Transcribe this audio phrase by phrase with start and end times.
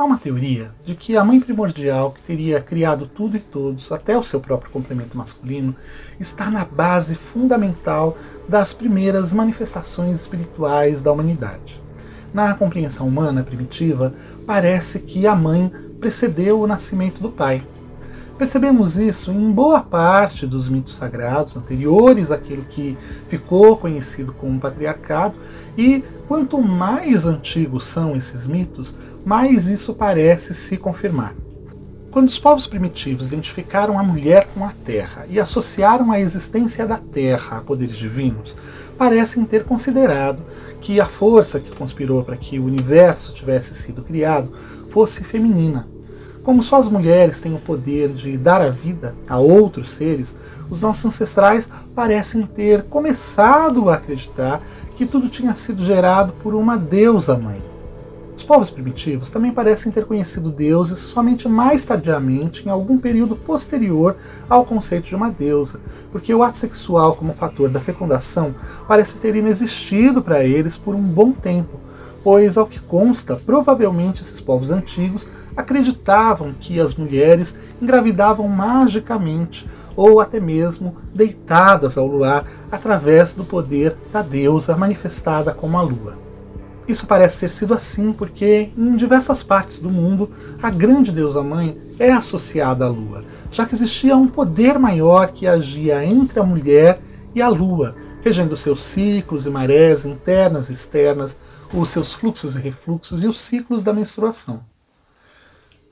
[0.00, 4.16] Há uma teoria de que a mãe primordial, que teria criado tudo e todos, até
[4.16, 5.76] o seu próprio complemento masculino,
[6.18, 8.16] está na base fundamental
[8.48, 11.82] das primeiras manifestações espirituais da humanidade.
[12.32, 14.14] Na compreensão humana primitiva,
[14.46, 15.70] parece que a mãe
[16.00, 17.62] precedeu o nascimento do pai.
[18.40, 22.96] Percebemos isso em boa parte dos mitos sagrados anteriores àquilo que
[23.28, 25.34] ficou conhecido como patriarcado,
[25.76, 28.94] e quanto mais antigos são esses mitos,
[29.26, 31.34] mais isso parece se confirmar.
[32.10, 36.96] Quando os povos primitivos identificaram a mulher com a terra e associaram a existência da
[36.96, 38.56] terra a poderes divinos,
[38.96, 40.38] parecem ter considerado
[40.80, 44.50] que a força que conspirou para que o universo tivesse sido criado
[44.88, 45.86] fosse feminina
[46.42, 50.34] como só as mulheres têm o poder de dar a vida a outros seres,
[50.70, 54.62] os nossos ancestrais parecem ter começado a acreditar
[54.96, 57.70] que tudo tinha sido gerado por uma deusa mãe.
[58.40, 64.16] Os povos primitivos também parecem ter conhecido deuses somente mais tardiamente, em algum período posterior
[64.48, 65.78] ao conceito de uma deusa,
[66.10, 68.54] porque o ato sexual como fator da fecundação
[68.88, 71.78] parece ter inexistido para eles por um bom tempo,
[72.22, 75.26] pois, ao que consta, provavelmente esses povos antigos
[75.56, 83.96] acreditavam que as mulheres engravidavam magicamente ou até mesmo deitadas ao luar através do poder
[84.12, 86.18] da deusa manifestada como a lua.
[86.88, 90.28] Isso parece ter sido assim porque, em diversas partes do mundo,
[90.60, 95.46] a grande deusa mãe é associada à lua, já que existia um poder maior que
[95.46, 97.00] agia entre a mulher
[97.32, 101.36] e a lua, regendo seus ciclos e marés internas e externas,
[101.72, 104.60] os seus fluxos e refluxos e os ciclos da menstruação.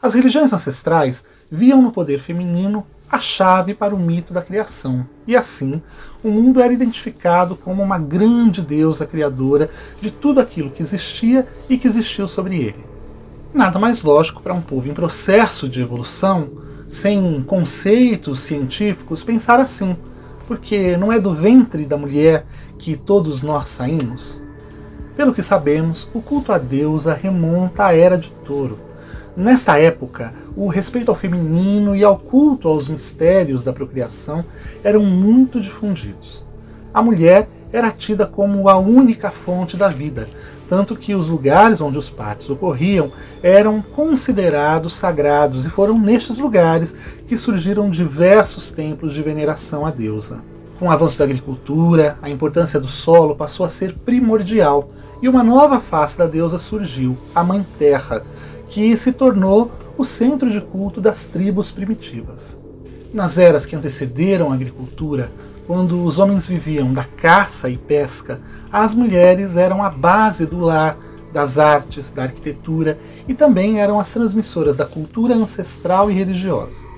[0.00, 5.34] As religiões ancestrais viam no poder feminino a chave para o mito da criação, e
[5.34, 5.82] assim
[6.22, 9.70] o mundo era identificado como uma grande deusa criadora
[10.00, 12.84] de tudo aquilo que existia e que existiu sobre ele.
[13.54, 16.50] Nada mais lógico para um povo em processo de evolução,
[16.88, 19.96] sem conceitos científicos, pensar assim,
[20.46, 22.46] porque não é do ventre da mulher
[22.78, 24.40] que todos nós saímos?
[25.18, 28.78] Pelo que sabemos, o culto à deusa remonta à Era de Touro.
[29.36, 34.44] Nesta época, o respeito ao feminino e ao culto aos mistérios da procriação
[34.84, 36.46] eram muito difundidos.
[36.94, 40.28] A mulher era tida como a única fonte da vida,
[40.68, 43.10] tanto que os lugares onde os partos ocorriam
[43.42, 46.94] eram considerados sagrados e foram nestes lugares
[47.26, 50.40] que surgiram diversos templos de veneração à deusa.
[50.78, 54.90] Com o avanço da agricultura, a importância do solo passou a ser primordial
[55.20, 58.22] e uma nova face da deusa surgiu, a Mãe Terra,
[58.68, 62.56] que se tornou o centro de culto das tribos primitivas.
[63.12, 65.32] Nas eras que antecederam a agricultura,
[65.66, 68.40] quando os homens viviam da caça e pesca,
[68.70, 70.96] as mulheres eram a base do lar,
[71.32, 76.97] das artes, da arquitetura e também eram as transmissoras da cultura ancestral e religiosa.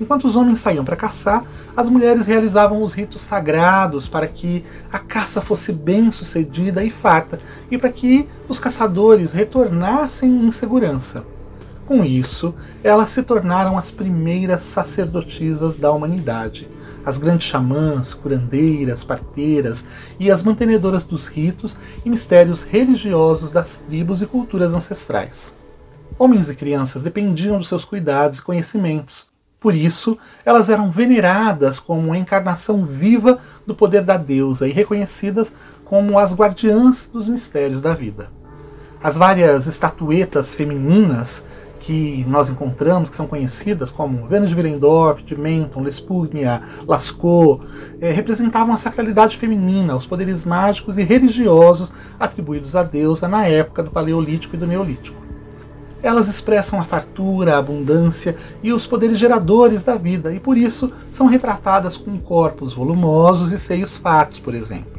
[0.00, 1.44] Enquanto os homens saíam para caçar,
[1.76, 7.38] as mulheres realizavam os ritos sagrados para que a caça fosse bem sucedida e farta,
[7.70, 11.24] e para que os caçadores retornassem em segurança.
[11.88, 12.54] Com isso,
[12.84, 16.68] elas se tornaram as primeiras sacerdotisas da humanidade,
[17.02, 19.86] as grandes xamãs, curandeiras, parteiras
[20.20, 25.54] e as mantenedoras dos ritos e mistérios religiosos das tribos e culturas ancestrais.
[26.18, 29.26] Homens e crianças dependiam dos seus cuidados e conhecimentos,
[29.60, 35.52] por isso, elas eram veneradas como a encarnação viva do poder da deusa e reconhecidas
[35.84, 38.30] como as guardiãs dos mistérios da vida.
[39.02, 41.44] As várias estatuetas femininas
[41.80, 47.64] que nós encontramos, que são conhecidas como Vênus de Willendorf, de Menton, Lespugnia, Lascaux,
[48.00, 53.82] eh, representavam a sacralidade feminina, os poderes mágicos e religiosos atribuídos à deusa na época
[53.82, 55.27] do Paleolítico e do Neolítico.
[56.02, 60.92] Elas expressam a fartura, a abundância e os poderes geradores da vida, e por isso
[61.10, 64.98] são retratadas com corpos volumosos e seios fartos, por exemplo.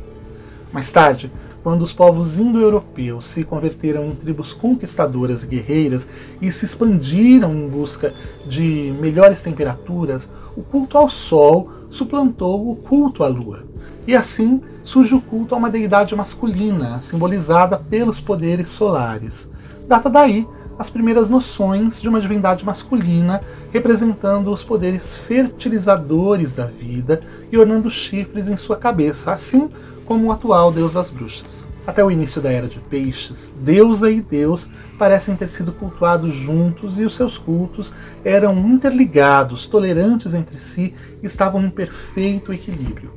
[0.71, 1.31] Mais tarde,
[1.63, 6.07] quando os povos indo-europeus se converteram em tribos conquistadoras e guerreiras
[6.41, 8.13] e se expandiram em busca
[8.45, 13.65] de melhores temperaturas, o culto ao sol suplantou o culto à lua.
[14.07, 19.49] E assim surge o culto a uma deidade masculina, simbolizada pelos poderes solares.
[19.87, 20.47] Data daí
[20.79, 23.41] as primeiras noções de uma divindade masculina,
[23.73, 27.19] representando os poderes fertilizadores da vida
[27.51, 29.69] e ornando chifres em sua cabeça, assim
[30.05, 31.67] como o atual deus das bruxas.
[31.85, 36.97] Até o início da Era de Peixes, deusa e deus parecem ter sido cultuados juntos
[36.97, 37.93] e os seus cultos
[38.23, 43.11] eram interligados, tolerantes entre si e estavam em perfeito equilíbrio.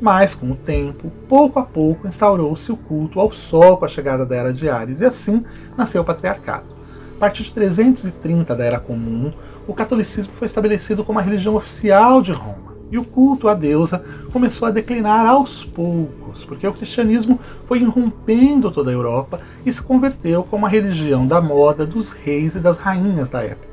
[0.00, 4.24] Mas, com o tempo, pouco a pouco instaurou-se o culto ao Sol com a chegada
[4.24, 5.44] da Era de Ares, e assim
[5.76, 6.77] nasceu o patriarcado.
[7.18, 9.32] A partir de 330 da Era Comum,
[9.66, 12.76] o catolicismo foi estabelecido como a religião oficial de Roma.
[12.92, 14.00] E o culto à deusa
[14.32, 17.36] começou a declinar aos poucos, porque o cristianismo
[17.66, 22.54] foi irrompendo toda a Europa e se converteu como a religião da moda dos reis
[22.54, 23.66] e das rainhas da época.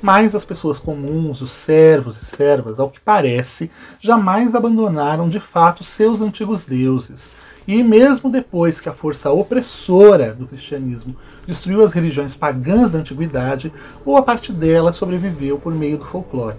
[0.00, 3.68] Mas as pessoas comuns, os servos e servas, ao que parece,
[4.00, 7.30] jamais abandonaram de fato seus antigos deuses.
[7.70, 11.14] E mesmo depois que a força opressora do cristianismo
[11.46, 13.72] destruiu as religiões pagãs da antiguidade,
[14.04, 16.56] boa parte delas sobreviveu por meio do folclore.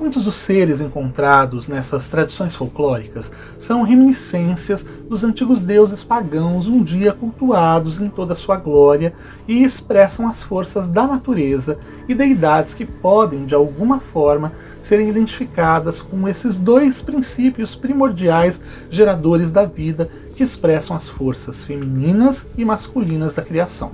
[0.00, 7.14] Muitos dos seres encontrados nessas tradições folclóricas são reminiscências dos antigos deuses pagãos um dia
[7.14, 9.12] cultuados em toda sua glória
[9.48, 14.52] e expressam as forças da natureza e deidades que podem, de alguma forma,
[14.82, 18.60] serem identificadas com esses dois princípios primordiais
[18.90, 23.90] geradores da vida que expressam as forças femininas e masculinas da criação.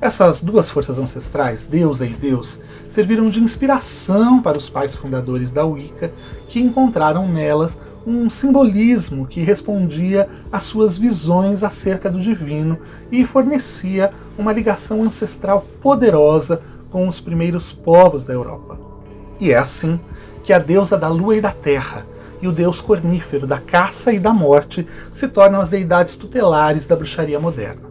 [0.00, 2.60] Essas duas forças ancestrais, Deus e Deus,
[2.90, 6.12] serviram de inspiração para os pais fundadores da Wicca,
[6.48, 12.78] que encontraram nelas um simbolismo que respondia às suas visões acerca do divino
[13.10, 16.60] e fornecia uma ligação ancestral poderosa
[16.90, 18.78] com os primeiros povos da Europa.
[19.40, 19.98] E é assim
[20.44, 22.06] que a deusa da lua e da terra
[22.40, 26.96] e o deus cornífero da caça e da morte se tornam as deidades tutelares da
[26.96, 27.82] bruxaria moderna.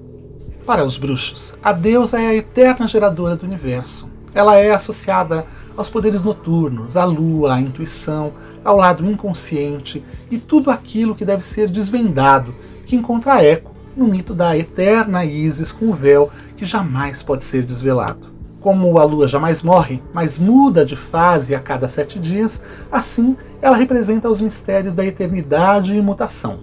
[0.66, 4.10] Para os bruxos, a deusa é a eterna geradora do universo.
[4.34, 5.46] Ela é associada
[5.78, 8.34] aos poderes noturnos, à lua, à intuição,
[8.64, 12.54] ao lado inconsciente e tudo aquilo que deve ser desvendado,
[12.86, 17.64] que encontra eco no mito da eterna Isis com o véu que jamais pode ser
[17.64, 18.35] desvelado.
[18.66, 23.78] Como a lua jamais morre, mas muda de fase a cada sete dias, assim ela
[23.78, 26.62] representa os mistérios da eternidade e mutação.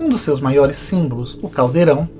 [0.00, 2.10] Um dos seus maiores símbolos, o caldeirão,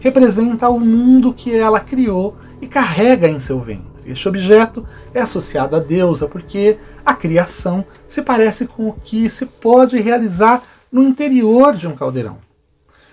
[0.00, 3.86] representa o mundo que ela criou e carrega em seu ventre.
[4.04, 4.84] Este objeto
[5.14, 6.76] é associado à deusa porque
[7.06, 10.62] a criação se parece com o que se pode realizar
[10.92, 12.36] no interior de um caldeirão.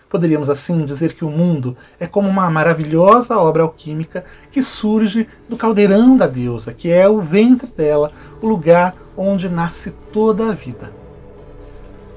[0.09, 5.55] Poderíamos assim dizer que o mundo é como uma maravilhosa obra alquímica que surge do
[5.55, 8.11] caldeirão da deusa, que é o ventre dela,
[8.41, 10.89] o lugar onde nasce toda a vida.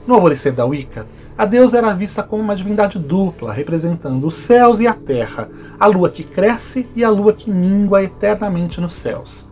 [0.07, 1.07] No alvorecer da Wicca,
[1.37, 5.49] a deusa era vista como uma divindade dupla, representando os céus e a terra,
[5.79, 9.52] a lua que cresce e a lua que mingua eternamente nos céus.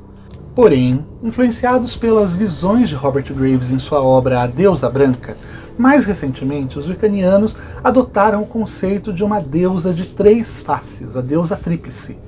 [0.55, 5.37] Porém, influenciados pelas visões de Robert Graves em sua obra A Deusa Branca,
[5.79, 11.56] mais recentemente os wiccanianos adotaram o conceito de uma deusa de três faces, a deusa
[11.56, 12.19] tríplice,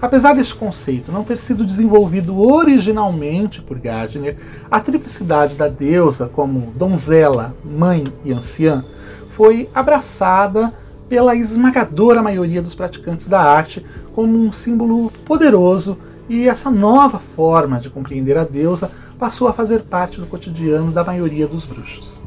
[0.00, 4.36] Apesar deste conceito não ter sido desenvolvido originalmente por Gardner,
[4.70, 8.84] a triplicidade da deusa como donzela, mãe e anciã
[9.30, 10.72] foi abraçada
[11.08, 13.84] pela esmagadora maioria dos praticantes da arte
[14.14, 19.82] como um símbolo poderoso e essa nova forma de compreender a deusa passou a fazer
[19.82, 22.20] parte do cotidiano da maioria dos bruxos.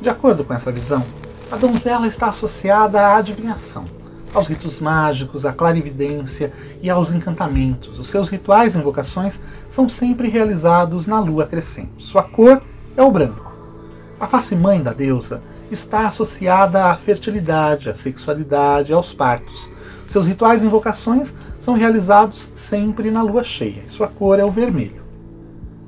[0.00, 1.02] De acordo com essa visão,
[1.50, 3.84] a donzela está associada à adivinhação,
[4.34, 6.52] aos ritos mágicos, à clarividência
[6.82, 7.98] e aos encantamentos.
[7.98, 12.04] Os seus rituais e invocações são sempre realizados na lua crescente.
[12.04, 12.60] Sua cor
[12.96, 13.54] é o branco.
[14.18, 19.70] A face mãe da deusa está associada à fertilidade, à sexualidade, aos partos.
[20.08, 23.82] Seus rituais e invocações são realizados sempre na lua cheia.
[23.88, 25.02] Sua cor é o vermelho.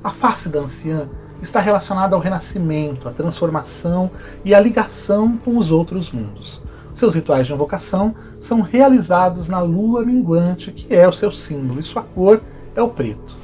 [0.02, 1.08] A face da anciã
[1.40, 4.10] está relacionada ao renascimento, à transformação
[4.44, 6.60] e à ligação com os outros mundos.
[6.92, 11.84] Seus rituais de invocação são realizados na lua minguante, que é o seu símbolo, e
[11.84, 12.40] sua cor
[12.74, 13.37] é o preto.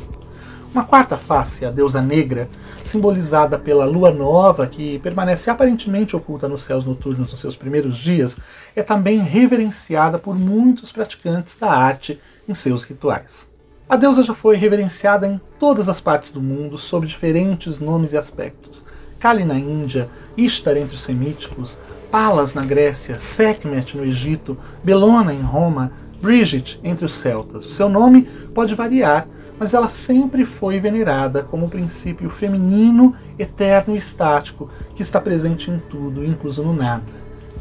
[0.74, 2.48] Uma quarta face, a deusa negra,
[2.84, 8.36] simbolizada pela lua nova, que permanece aparentemente oculta nos céus noturnos nos seus primeiros dias,
[8.74, 13.46] é também reverenciada por muitos praticantes da arte em seus rituais.
[13.88, 18.16] A deusa já foi reverenciada em todas as partes do mundo sob diferentes nomes e
[18.16, 18.84] aspectos.
[19.20, 21.78] Kali na Índia, Ishtar entre os semíticos,
[22.10, 25.92] Palas na Grécia, Sekhmet no Egito, Belona em Roma,
[26.24, 27.66] Brigitte entre os celtas.
[27.66, 28.22] O seu nome
[28.54, 29.28] pode variar,
[29.58, 35.70] mas ela sempre foi venerada como o princípio feminino, eterno e estático que está presente
[35.70, 37.04] em tudo, incluso no nada.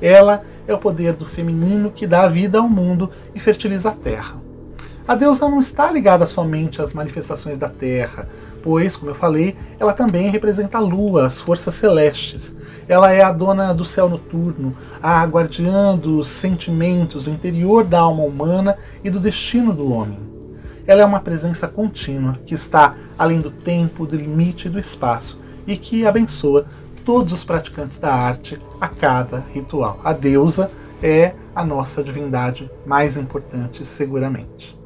[0.01, 4.41] Ela é o poder do feminino que dá vida ao mundo e fertiliza a terra.
[5.05, 8.25] A deusa não está ligada somente às manifestações da terra,
[8.63, 12.55] pois, como eu falei, ela também representa a lua, as forças celestes.
[12.87, 18.23] Ela é a dona do céu noturno, a guardiã dos sentimentos, do interior da alma
[18.23, 20.17] humana e do destino do homem.
[20.87, 25.37] Ela é uma presença contínua que está além do tempo, do limite e do espaço
[25.67, 26.65] e que abençoa
[27.03, 29.99] todos os praticantes da arte a cada ritual.
[30.01, 34.81] A deusa é a nossa divindade mais importante, seguramente.